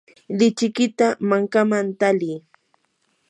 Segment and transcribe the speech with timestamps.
[0.37, 2.31] lichikita mankaman tali.